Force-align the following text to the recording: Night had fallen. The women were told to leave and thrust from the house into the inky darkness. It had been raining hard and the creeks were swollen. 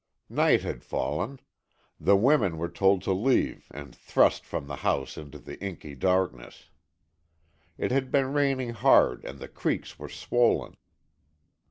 Night 0.29 0.63
had 0.63 0.83
fallen. 0.83 1.39
The 1.99 2.15
women 2.17 2.57
were 2.57 2.71
told 2.71 3.03
to 3.03 3.13
leave 3.13 3.67
and 3.69 3.95
thrust 3.95 4.47
from 4.47 4.65
the 4.65 4.77
house 4.77 5.15
into 5.15 5.37
the 5.37 5.61
inky 5.63 5.93
darkness. 5.93 6.69
It 7.77 7.91
had 7.91 8.09
been 8.09 8.33
raining 8.33 8.71
hard 8.71 9.23
and 9.23 9.37
the 9.37 9.47
creeks 9.47 9.99
were 9.99 10.09
swollen. 10.09 10.75